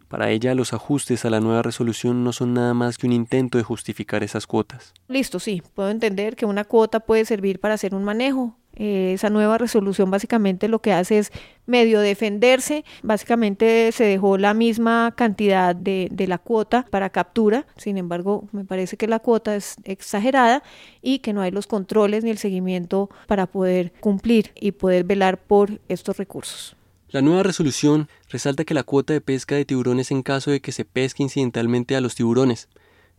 Para 0.08 0.30
ella, 0.30 0.56
los 0.56 0.74
ajustes 0.74 1.24
a 1.24 1.30
la 1.30 1.40
nueva 1.40 1.62
resolución 1.62 2.26
no 2.26 2.34
son 2.34 2.54
nada 2.54 2.74
más 2.74 2.98
que 2.98 3.08
un 3.08 3.14
intento 3.14 3.58
de 3.58 3.64
justificar 3.64 4.24
esas 4.24 4.46
cuotas. 4.46 4.94
Listo, 5.08 5.40
sí, 5.40 5.64
puedo 5.74 5.90
entender 5.90 6.36
que 6.36 6.46
una 6.46 6.66
cuota 6.66 7.00
puede 7.00 7.24
servir 7.24 7.62
para 7.62 7.76
hacer 7.76 7.96
un 7.96 8.04
manejo, 8.04 8.58
eh, 8.84 9.14
esa 9.14 9.30
nueva 9.30 9.60
resolución 9.60 10.10
básicamente 10.10 10.68
lo 10.68 10.82
que 10.82 10.92
hace 10.92 11.20
es 11.20 11.32
medio 11.68 12.00
defenderse, 12.00 12.84
básicamente 13.04 13.92
se 13.92 14.06
dejó 14.06 14.40
la 14.40 14.56
misma 14.56 15.14
cantidad 15.16 15.76
de, 15.76 16.08
de, 16.12 16.26
la 16.26 16.40
cuota 16.40 16.88
para 16.90 17.12
captura, 17.12 17.68
sin 17.78 18.00
embargo 18.00 18.48
me 18.52 18.66
parece 18.66 18.98
que 18.98 19.06
la 19.06 19.20
cuota 19.20 19.56
es 19.56 19.76
exagerada 19.84 20.64
y 21.00 21.20
que 21.20 21.32
no 21.32 21.42
hay 21.42 21.52
los 21.52 21.68
controles 21.68 22.24
ni 22.24 22.32
el 22.32 22.40
seguimiento 22.40 23.12
para 23.28 23.46
poder 23.46 23.94
cumplir 24.00 24.52
y 24.60 24.72
poder 24.72 25.04
velar 25.04 25.38
por 25.38 25.80
estos 25.88 26.18
recursos. 26.18 26.76
La 27.10 27.22
nueva 27.22 27.44
resolución 27.44 28.10
resalta 28.30 28.66
que 28.66 28.74
la 28.74 28.82
cuota 28.82 29.14
de 29.14 29.22
pesca 29.22 29.54
de 29.54 29.66
tiburones 29.66 30.10
en 30.10 30.24
caso 30.24 30.50
de 30.50 30.60
que 30.60 30.72
se 30.72 30.86
pesque 30.86 31.22
incidentalmente 31.22 31.96
a 31.96 32.02
los 32.02 32.16
tiburones 32.16 32.68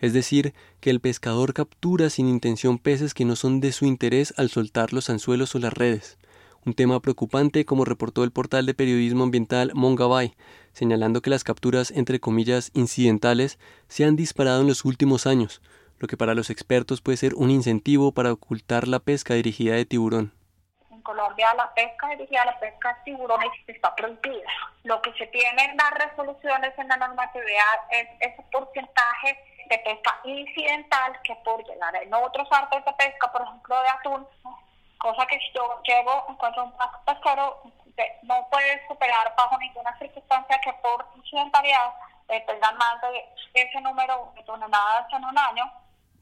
es 0.02 0.12
decir, 0.12 0.52
que 0.80 0.90
el 0.90 1.00
pescador 1.00 1.54
captura 1.54 2.11
sin 2.11 2.28
intención 2.28 2.78
peces 2.78 3.14
que 3.14 3.25
no 3.25 3.37
son 3.37 3.61
de 3.61 3.71
su 3.71 3.87
interés 3.87 4.35
al 4.37 4.50
soltar 4.50 4.92
los 4.92 5.09
anzuelos 5.09 5.54
o 5.54 5.61
las 5.61 5.73
redes, 5.73 6.18
un 6.66 6.75
tema 6.75 7.00
preocupante 7.00 7.64
como 7.64 7.85
reportó 7.85 8.25
el 8.25 8.32
portal 8.32 8.66
de 8.66 8.75
periodismo 8.75 9.23
ambiental 9.23 9.71
Mongabay, 9.75 10.35
señalando 10.73 11.23
que 11.23 11.30
las 11.30 11.44
capturas 11.44 11.92
entre 11.92 12.18
comillas 12.18 12.73
incidentales 12.75 13.61
se 13.87 14.04
han 14.04 14.16
disparado 14.16 14.61
en 14.61 14.66
los 14.66 14.85
últimos 14.85 15.26
años, 15.28 15.62
lo 16.00 16.09
que 16.09 16.16
para 16.16 16.35
los 16.35 16.50
expertos 16.50 17.00
puede 17.00 17.16
ser 17.16 17.35
un 17.37 17.50
incentivo 17.50 18.11
para 18.11 18.32
ocultar 18.32 18.88
la 18.88 18.99
pesca 18.99 19.35
dirigida 19.35 19.76
de 19.76 19.87
tiburón. 19.87 20.32
En 20.90 21.00
Colombia 21.02 21.54
la 21.56 21.73
pesca 21.75 22.09
dirigida 22.11 22.42
a 22.42 22.47
la 22.47 22.59
pesca 22.59 22.88
de 22.94 23.12
tiburones 23.12 23.50
está 23.68 23.94
prohibida. 23.94 24.50
Lo 24.82 25.00
que 25.00 25.12
se 25.12 25.28
tiene 25.28 25.64
en 25.64 25.76
las 25.76 26.09
resoluciones 26.09 26.76
en 26.76 26.88
la 26.88 26.97
normatividad 26.97 27.78
es 27.90 28.09
ese 28.21 28.42
porcentaje 28.50 29.38
de 29.73 29.79
pesca 29.79 30.21
incidental 30.25 31.19
que 31.25 31.35
por 31.45 31.64
llegar 31.64 31.95
en 31.97 32.12
otros 32.12 32.47
artes 32.50 32.85
de 32.85 32.93
pesca, 32.93 33.33
por 33.33 33.43
ejemplo 33.43 33.75
de 33.81 33.88
atún, 33.88 34.26
cosa 34.99 35.26
que 35.26 35.38
yo 35.55 35.81
llego, 35.83 36.26
encuentro 36.29 36.64
un 36.64 36.73
pesquero, 37.07 37.62
no 38.25 38.47
puede 38.50 38.87
superar 38.87 39.33
bajo 39.37 39.59
ninguna 39.59 39.97
circunstancia 39.99 40.61
que 40.62 40.73
por 40.83 41.07
incidentalidad 41.17 41.91
eh, 42.29 42.45
tengan 42.47 42.76
más 42.76 43.00
de 43.02 43.62
ese 43.62 43.81
número 43.81 44.33
de 44.37 44.43
toneladas 44.45 45.07
en 45.12 45.25
un 45.25 45.38
año. 45.38 45.64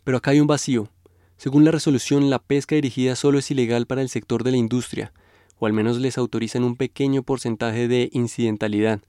Pero 0.04 0.18
acá 0.18 0.30
hay 0.30 0.40
un 0.40 0.46
vacío. 0.46 0.88
Según 1.36 1.64
la 1.64 1.70
resolución, 1.70 2.30
la 2.30 2.38
pesca 2.38 2.74
dirigida 2.74 3.16
solo 3.16 3.38
es 3.38 3.50
ilegal 3.50 3.86
para 3.86 4.02
el 4.02 4.08
sector 4.08 4.44
de 4.44 4.52
la 4.52 4.58
industria, 4.58 5.12
o 5.58 5.66
al 5.66 5.72
menos 5.72 5.98
les 5.98 6.18
autorizan 6.18 6.64
un 6.64 6.76
pequeño 6.76 7.22
porcentaje 7.22 7.88
de 7.88 8.10
incidentalidad, 8.12 9.00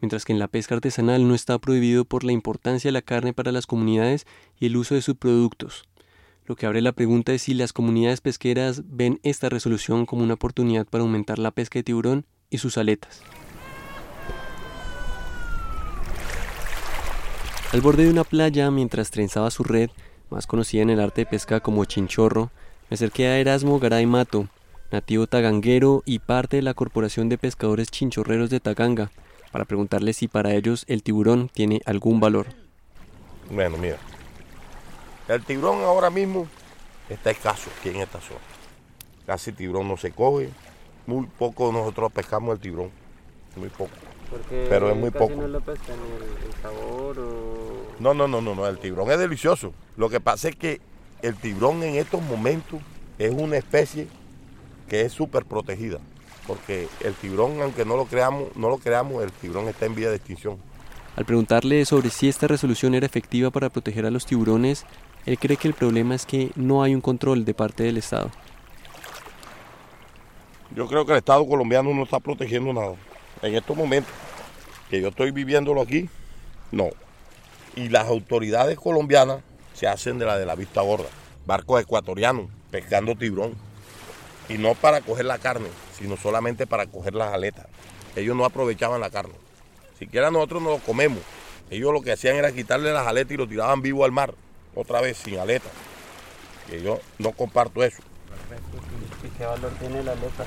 mientras 0.00 0.24
que 0.24 0.32
en 0.32 0.38
la 0.38 0.48
pesca 0.48 0.74
artesanal 0.74 1.26
no 1.26 1.34
está 1.34 1.58
prohibido 1.58 2.04
por 2.04 2.24
la 2.24 2.32
importancia 2.32 2.88
de 2.88 2.92
la 2.92 3.02
carne 3.02 3.32
para 3.32 3.52
las 3.52 3.66
comunidades 3.66 4.26
y 4.58 4.66
el 4.66 4.76
uso 4.76 4.94
de 4.94 5.02
sus 5.02 5.16
productos. 5.16 5.84
Lo 6.46 6.54
que 6.54 6.66
abre 6.66 6.80
la 6.80 6.92
pregunta 6.92 7.32
es 7.32 7.42
si 7.42 7.54
las 7.54 7.72
comunidades 7.72 8.20
pesqueras 8.20 8.82
ven 8.86 9.18
esta 9.24 9.48
resolución 9.48 10.06
como 10.06 10.22
una 10.22 10.34
oportunidad 10.34 10.86
para 10.86 11.02
aumentar 11.02 11.38
la 11.38 11.50
pesca 11.50 11.78
de 11.78 11.82
tiburón 11.82 12.24
y 12.50 12.58
sus 12.58 12.78
aletas. 12.78 13.22
Al 17.72 17.80
borde 17.80 18.04
de 18.04 18.10
una 18.10 18.22
playa, 18.22 18.70
mientras 18.70 19.10
trenzaba 19.10 19.50
su 19.50 19.64
red, 19.64 19.90
más 20.30 20.46
conocida 20.46 20.82
en 20.82 20.90
el 20.90 21.00
arte 21.00 21.22
de 21.22 21.26
pesca 21.26 21.60
como 21.60 21.84
chinchorro, 21.84 22.50
me 22.88 22.94
acerqué 22.94 23.26
a 23.26 23.38
Erasmo 23.38 23.80
Garay 23.80 24.06
Mato, 24.06 24.48
nativo 24.92 25.26
taganguero 25.26 26.04
y 26.06 26.20
parte 26.20 26.56
de 26.56 26.62
la 26.62 26.74
Corporación 26.74 27.28
de 27.28 27.38
Pescadores 27.38 27.90
Chinchorreros 27.90 28.50
de 28.50 28.60
Taganga, 28.60 29.10
para 29.52 29.64
preguntarle 29.64 30.12
si 30.12 30.28
para 30.28 30.52
ellos 30.54 30.84
el 30.88 31.02
tiburón 31.02 31.48
tiene 31.48 31.80
algún 31.86 32.20
valor. 32.20 32.46
Bueno, 33.50 33.76
mira, 33.76 33.98
el 35.28 35.42
tiburón 35.44 35.82
ahora 35.82 36.10
mismo 36.10 36.46
está 37.08 37.30
escaso 37.30 37.70
aquí 37.78 37.90
en 37.90 37.96
esta 37.96 38.20
zona. 38.20 38.40
Casi 39.26 39.50
el 39.50 39.56
tiburón 39.56 39.88
no 39.88 39.96
se 39.96 40.12
coge. 40.12 40.50
Muy 41.06 41.26
poco 41.26 41.72
nosotros 41.72 42.12
pescamos 42.12 42.54
el 42.54 42.60
tiburón. 42.60 42.90
Muy 43.56 43.68
poco. 43.68 43.90
Pero 44.50 44.90
es 44.90 44.96
muy 44.96 45.10
poco. 45.10 45.34
No 45.36 45.48
lo 45.48 45.60
pescan 45.60 45.96
el, 46.16 46.46
el 46.46 46.62
sabor 46.62 47.18
o... 47.18 47.86
No, 48.00 48.12
no, 48.12 48.26
no, 48.28 48.40
no, 48.40 48.54
no. 48.54 48.66
El 48.66 48.78
tiburón 48.78 49.10
es 49.10 49.18
delicioso. 49.18 49.72
Lo 49.96 50.08
que 50.08 50.20
pasa 50.20 50.48
es 50.48 50.56
que 50.56 50.80
el 51.22 51.36
tiburón 51.36 51.82
en 51.82 51.94
estos 51.96 52.22
momentos 52.22 52.80
es 53.18 53.32
una 53.32 53.56
especie 53.56 54.08
que 54.88 55.02
es 55.02 55.12
súper 55.12 55.44
protegida. 55.44 55.98
Porque 56.46 56.88
el 57.00 57.14
tiburón, 57.14 57.60
aunque 57.60 57.84
no 57.84 57.96
lo 57.96 58.06
creamos, 58.06 58.54
no 58.56 58.68
lo 58.68 58.78
creamos, 58.78 59.22
el 59.22 59.32
tiburón 59.32 59.68
está 59.68 59.86
en 59.86 59.94
vía 59.94 60.10
de 60.10 60.16
extinción. 60.16 60.58
Al 61.16 61.24
preguntarle 61.24 61.84
sobre 61.86 62.10
si 62.10 62.28
esta 62.28 62.46
resolución 62.46 62.94
era 62.94 63.06
efectiva 63.06 63.50
para 63.50 63.70
proteger 63.70 64.04
a 64.06 64.10
los 64.10 64.26
tiburones, 64.26 64.84
él 65.24 65.38
cree 65.38 65.56
que 65.56 65.66
el 65.66 65.74
problema 65.74 66.14
es 66.14 66.26
que 66.26 66.50
no 66.54 66.82
hay 66.82 66.94
un 66.94 67.00
control 67.00 67.44
de 67.44 67.54
parte 67.54 67.84
del 67.84 67.96
Estado. 67.96 68.30
Yo 70.74 70.86
creo 70.86 71.06
que 71.06 71.12
el 71.12 71.18
Estado 71.18 71.46
colombiano 71.46 71.92
no 71.94 72.02
está 72.02 72.20
protegiendo 72.20 72.72
nada. 72.72 72.94
En 73.42 73.54
estos 73.54 73.76
momentos 73.76 74.12
que 74.90 75.00
yo 75.00 75.08
estoy 75.08 75.30
viviéndolo 75.30 75.80
aquí, 75.80 76.08
no. 76.70 76.90
Y 77.74 77.88
las 77.88 78.06
autoridades 78.08 78.78
colombianas 78.78 79.38
se 79.74 79.86
hacen 79.86 80.18
de 80.18 80.26
la 80.26 80.38
de 80.38 80.46
la 80.46 80.54
vista 80.54 80.82
gorda. 80.82 81.08
Barcos 81.46 81.80
ecuatorianos 81.80 82.50
pescando 82.70 83.14
tiburón. 83.16 83.54
Y 84.48 84.58
no 84.58 84.74
para 84.74 85.00
coger 85.00 85.24
la 85.24 85.38
carne, 85.38 85.68
sino 85.98 86.16
solamente 86.16 86.66
para 86.66 86.86
coger 86.86 87.14
las 87.14 87.32
aletas. 87.32 87.66
Ellos 88.14 88.36
no 88.36 88.44
aprovechaban 88.44 89.00
la 89.00 89.10
carne. 89.10 89.34
Siquiera 89.98 90.30
nosotros 90.30 90.62
no 90.62 90.70
lo 90.70 90.78
comemos. 90.78 91.20
Ellos 91.70 91.92
lo 91.92 92.02
que 92.02 92.12
hacían 92.12 92.36
era 92.36 92.52
quitarle 92.52 92.92
las 92.92 93.06
aletas 93.06 93.32
y 93.32 93.36
lo 93.36 93.48
tiraban 93.48 93.82
vivo 93.82 94.04
al 94.04 94.12
mar 94.12 94.34
otra 94.74 95.00
vez 95.00 95.16
sin 95.16 95.38
aleta. 95.38 95.68
Que 96.68 96.82
yo 96.82 97.00
no 97.18 97.32
comparto 97.32 97.82
eso. 97.82 98.02
¿Y 99.24 99.28
qué 99.38 99.44
valor 99.44 99.72
tiene 99.80 100.02
la 100.02 100.12
aleta? 100.12 100.44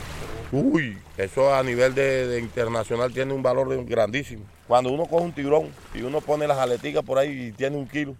Uy, 0.52 0.98
eso 1.18 1.54
a 1.54 1.62
nivel 1.64 1.94
de, 1.94 2.40
internacional 2.40 3.14
tiene 3.14 3.34
un 3.34 3.44
valor 3.44 3.86
grandísimo. 3.86 4.46
Cuando 4.68 4.92
uno 4.92 5.06
coge 5.06 5.24
un 5.26 5.32
tiburón 5.34 5.70
y 5.94 6.02
uno 6.02 6.22
pone 6.22 6.48
las 6.48 6.58
aleticas 6.58 7.04
por 7.04 7.18
ahí 7.18 7.48
y 7.48 7.52
tiene 7.52 7.78
un 7.78 7.88
kilo, 7.88 8.16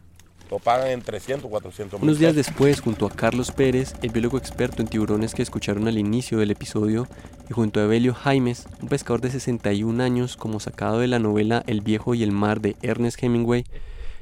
lo 0.50 0.60
pagan 0.60 0.90
en 0.90 1.02
300, 1.02 1.50
400 1.50 2.02
Unos 2.02 2.20
días 2.20 2.36
después, 2.36 2.82
junto 2.82 3.06
a 3.06 3.12
Carlos 3.12 3.52
Pérez, 3.52 3.94
el 4.02 4.10
biólogo 4.10 4.38
experto 4.38 4.82
en 4.82 4.88
tiburones 4.88 5.34
que 5.34 5.42
escucharon 5.42 5.88
al 5.88 5.98
inicio 5.98 6.40
del 6.40 6.52
episodio, 6.52 7.08
y 7.50 7.54
junto 7.54 7.80
a 7.80 7.84
Evelio 7.84 8.14
Jaimes, 8.14 8.68
un 8.82 8.90
pescador 8.90 9.22
de 9.22 9.32
61 9.32 10.04
años, 10.04 10.38
como 10.38 10.60
sacado 10.60 11.00
de 11.00 11.08
la 11.08 11.20
novela 11.20 11.64
El 11.68 11.82
viejo 11.82 12.16
y 12.16 12.24
el 12.24 12.32
mar 12.32 12.62
de 12.62 12.76
Ernest 12.82 13.22
Hemingway, 13.22 13.66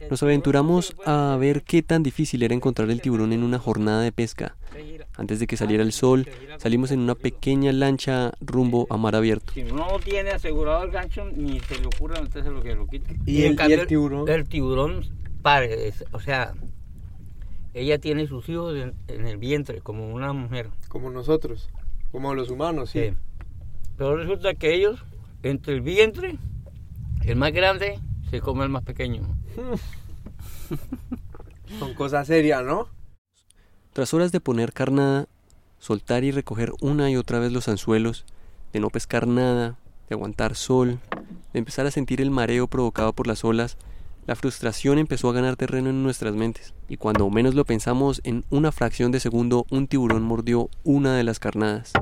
nos 0.10 0.24
aventuramos 0.24 0.96
a 1.06 1.36
ver 1.40 1.64
qué 1.64 1.82
tan 1.82 2.04
difícil 2.04 2.44
era 2.44 2.54
encontrar 2.54 2.90
el 2.90 3.02
tiburón 3.02 3.34
en 3.34 3.44
una 3.44 3.60
jornada 3.60 4.02
de 4.02 4.12
pesca. 4.12 4.56
Antes 5.16 5.40
de 5.40 5.48
que 5.48 5.58
saliera 5.58 5.84
el 5.84 5.92
sol, 5.92 6.28
salimos 6.58 6.92
en 6.92 7.00
una 7.00 7.16
pequeña 7.16 7.72
lancha 7.72 8.32
rumbo 8.40 8.86
a 8.90 8.98
mar 8.98 9.16
abierto. 9.16 9.54
Si 9.54 9.64
uno 9.64 9.88
no 9.92 10.00
tiene 10.00 10.30
asegurado 10.32 10.84
el 10.84 10.92
gancho, 10.92 11.26
ni 11.36 11.60
se 11.62 11.80
le 11.80 11.88
ocurre 11.88 12.22
meterse 12.22 12.52
lo 12.52 12.62
que 12.62 12.76
lo 12.76 12.88
quite. 12.88 13.18
¿Y, 13.26 13.44
el, 13.44 13.88
tiburón? 13.88 14.30
El 14.30 14.48
tiburón, 14.48 15.04
pare, 15.42 15.94
o 16.12 16.20
sea, 16.20 16.54
ella 17.74 18.00
tiene 18.00 18.28
sus 18.28 18.48
hijos 18.50 18.76
en, 19.08 19.28
el 19.28 19.38
vientre, 19.38 19.82
como 19.82 20.14
una 20.14 20.34
mujer. 20.34 20.70
Como 20.88 21.10
nosotros, 21.10 21.70
como 22.12 22.34
los 22.34 22.50
humanos, 22.50 22.90
sí. 22.90 23.14
Pero 23.98 24.18
resulta 24.18 24.54
que 24.56 24.74
ellos, 24.74 25.04
entre 25.44 25.74
el 25.74 25.82
vientre, 25.82 26.38
el 27.26 27.36
más 27.36 27.52
grande, 27.52 28.00
se 28.30 28.42
come 28.42 28.64
el 28.64 28.70
más 28.70 28.84
pequeño. 28.84 29.22
Son 31.80 31.94
cosas 31.94 32.28
serias, 32.28 32.64
¿no? 32.64 32.88
Tras 33.94 34.14
horas 34.14 34.32
de 34.32 34.40
poner 34.40 34.74
carnada, 34.74 35.28
soltar 35.80 36.24
y 36.24 36.32
recoger 36.32 36.72
una 36.82 37.10
y 37.10 37.18
otra 37.18 37.40
vez 37.40 37.52
los 37.52 37.68
anzuelos, 37.68 38.26
de 38.74 38.80
no 38.80 38.90
pescar 38.90 39.28
nada, 39.28 39.78
de 40.10 40.16
aguantar 40.16 40.56
sol, 40.56 41.00
de 41.54 41.60
empezar 41.60 41.86
a 41.86 41.92
sentir 41.92 42.22
el 42.22 42.32
mareo 42.32 42.68
provocado 42.68 43.14
por 43.14 43.28
las 43.28 43.44
olas, 43.44 43.78
la 44.28 44.36
frustración 44.36 44.98
empezó 44.98 45.30
a 45.30 45.34
ganar 45.34 45.56
terreno 45.56 45.90
en 45.90 46.04
nuestras 46.04 46.36
mentes, 46.36 46.74
y 46.90 46.98
cuando 46.98 47.30
menos 47.30 47.56
lo 47.56 47.64
pensamos, 47.64 48.20
en 48.26 48.44
una 48.50 48.74
fracción 48.74 49.10
de 49.14 49.22
segundo 49.22 49.66
un 49.72 49.88
tiburón 49.88 50.24
mordió 50.24 50.70
una 50.84 51.16
de 51.16 51.24
las 51.24 51.40
carnadas. 51.40 51.94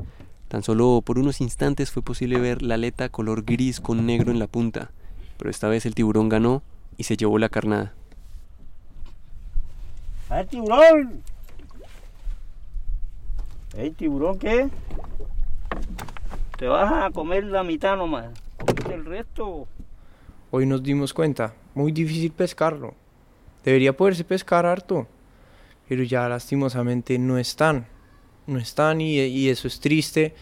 Tan 0.48 0.64
solo 0.64 1.02
por 1.04 1.20
unos 1.20 1.40
instantes 1.40 1.92
fue 1.92 2.02
posible 2.02 2.40
ver 2.40 2.62
la 2.62 2.74
aleta 2.74 3.08
color 3.10 3.44
gris 3.44 3.80
con 3.80 4.04
negro 4.06 4.32
en 4.32 4.40
la 4.40 4.48
punta, 4.48 4.90
pero 5.38 5.50
esta 5.50 5.68
vez 5.68 5.86
el 5.86 5.94
tiburón 5.94 6.28
ganó 6.28 6.64
y 6.96 7.04
se 7.04 7.16
llevó 7.16 7.38
la 7.38 7.48
carnada. 7.48 7.94
¡Ah, 10.28 10.42
tiburón! 10.42 11.22
¿El 13.76 13.94
tiburón 13.94 14.36
qué? 14.40 14.68
Te 16.58 16.66
vas 16.66 16.92
a 16.92 17.10
comer 17.12 17.44
la 17.44 17.62
mitad 17.62 17.96
nomás. 17.96 18.30
Comete 18.58 18.94
el 18.94 19.04
resto. 19.04 19.68
Hoy 20.50 20.66
nos 20.66 20.82
dimos 20.82 21.12
cuenta, 21.12 21.54
muy 21.76 21.92
difícil 21.92 22.32
pescarlo. 22.32 22.94
Debería 23.62 23.96
poderse 23.96 24.24
pescar 24.24 24.64
harto, 24.64 25.06
pero 25.88 26.02
ya 26.02 26.28
lastimosamente 26.28 27.18
no 27.18 27.38
están. 27.38 27.86
No 28.46 28.58
están 28.58 29.00
y, 29.00 29.20
y 29.20 29.50
eso 29.50 29.68
es 29.68 29.78
triste. 29.78 30.34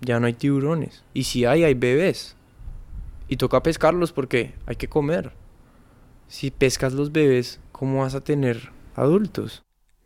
Ya 0.00 0.18
no 0.18 0.26
hay 0.26 0.32
tiburones. 0.32 1.04
Y 1.12 1.24
si 1.24 1.44
hay, 1.44 1.64
hay 1.64 1.74
bebés. 1.74 2.36
Y 3.28 3.36
toca 3.36 3.62
pescarlos 3.62 4.12
porque 4.12 4.54
hay 4.64 4.76
que 4.76 4.88
comer. 4.88 5.32
Si 6.26 6.50
pescas 6.50 6.94
los 6.94 7.12
bebés, 7.12 7.60
¿cómo 7.70 8.00
vas 8.00 8.14
a 8.14 8.22
tener 8.22 8.70
adultos? 8.94 9.62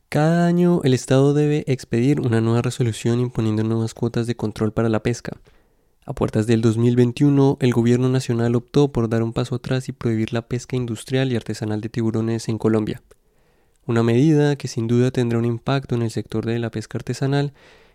Cada 0.08 0.46
año 0.46 0.80
el 0.82 0.94
Estado 0.94 1.32
debe 1.32 1.64
expedir 1.68 2.20
una 2.20 2.40
nueva 2.40 2.62
resolución 2.62 3.20
imponiendo 3.20 3.62
nuevas 3.62 3.94
cuotas 3.94 4.26
de 4.26 4.34
control 4.34 4.72
para 4.72 4.88
la 4.88 5.02
pesca. 5.02 5.36
A 6.04 6.14
puertas 6.14 6.49
del 6.49 6.62
2021, 6.62 7.59
el 7.61 7.73
gobierno 7.73 8.09
nacional 8.09 8.56
optó 8.56 8.90
por 8.90 9.09
dar 9.09 9.23
un 9.23 9.32
paso 9.32 9.54
atrás 9.54 9.88
y 9.88 9.92
prohibir 9.92 10.32
la 10.32 10.42
pesca 10.42 10.75
industrial 10.75 11.30
y 11.30 11.37
artesanal 11.37 11.80
de 11.80 11.88
tiburones 11.88 12.49
en 12.49 12.59
Colombia. 12.59 13.02
Una 13.87 14.02
medida 14.02 14.56
que 14.56 14.66
sin 14.66 14.88
duda 14.88 15.12
tendrá 15.12 15.38
un 15.38 15.44
impacto 15.44 15.94
en 15.94 16.02
el 16.02 16.11
sector 16.11 16.44
de 16.44 16.59
la 16.59 16.71
pesca 16.71 16.99
artesanal 16.99 17.52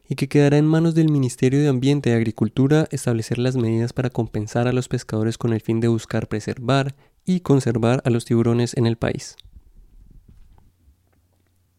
y 0.08 0.16
que 0.16 0.30
quedará 0.30 0.58
en 0.58 0.66
manos 0.66 0.96
del 0.96 1.12
Ministerio 1.12 1.60
de 1.60 1.68
Ambiente 1.68 2.10
y 2.10 2.14
Agricultura 2.14 2.88
establecer 2.92 3.40
las 3.40 3.58
medidas 3.58 3.92
para 3.92 4.10
compensar 4.10 4.70
a 4.70 4.74
los 4.74 4.88
pescadores 4.88 5.38
con 5.38 5.52
el 5.52 5.60
fin 5.60 5.82
de 5.82 5.90
buscar 5.90 6.28
preservar 6.28 6.96
y 7.26 7.42
conservar 7.42 8.02
a 8.06 8.10
los 8.10 8.24
tiburones 8.24 8.76
en 8.78 8.88
el 8.88 8.96
país. 8.96 9.36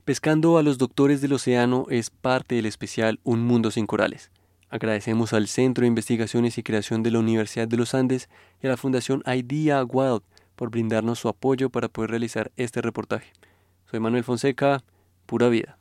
Pescando 0.04 0.58
a 0.58 0.62
los 0.62 0.76
doctores 0.76 1.22
del 1.22 1.32
océano 1.32 1.86
es 1.88 2.10
parte 2.10 2.54
del 2.54 2.66
especial 2.66 3.18
Un 3.24 3.40
Mundo 3.40 3.70
sin 3.70 3.86
Corales. 3.86 4.30
Agradecemos 4.70 5.32
al 5.32 5.48
Centro 5.48 5.82
de 5.82 5.88
Investigaciones 5.88 6.58
y 6.58 6.62
Creación 6.62 7.02
de 7.02 7.10
la 7.10 7.20
Universidad 7.20 7.66
de 7.66 7.78
los 7.78 7.94
Andes 7.94 8.28
y 8.62 8.66
a 8.66 8.70
la 8.70 8.76
Fundación 8.76 9.22
Idea 9.26 9.82
Wild 9.82 10.22
por 10.56 10.70
brindarnos 10.70 11.20
su 11.20 11.28
apoyo 11.28 11.70
para 11.70 11.88
poder 11.88 12.10
realizar 12.10 12.52
este 12.56 12.82
reportaje. 12.82 13.32
Soy 13.90 14.00
Manuel 14.00 14.24
Fonseca, 14.24 14.82
pura 15.24 15.48
vida. 15.48 15.77